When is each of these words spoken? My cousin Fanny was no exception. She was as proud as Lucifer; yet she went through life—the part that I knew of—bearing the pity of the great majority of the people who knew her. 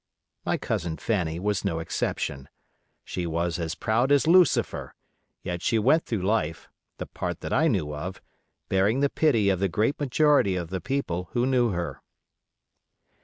My 0.47 0.57
cousin 0.57 0.97
Fanny 0.97 1.39
was 1.39 1.63
no 1.63 1.77
exception. 1.77 2.49
She 3.03 3.27
was 3.27 3.59
as 3.59 3.75
proud 3.75 4.11
as 4.11 4.25
Lucifer; 4.25 4.95
yet 5.43 5.61
she 5.61 5.77
went 5.77 6.05
through 6.07 6.23
life—the 6.23 7.05
part 7.05 7.41
that 7.41 7.53
I 7.53 7.67
knew 7.67 7.93
of—bearing 7.93 9.01
the 9.01 9.09
pity 9.11 9.49
of 9.51 9.59
the 9.59 9.69
great 9.69 9.99
majority 9.99 10.55
of 10.55 10.71
the 10.71 10.81
people 10.81 11.29
who 11.33 11.45
knew 11.45 11.69
her. 11.69 12.01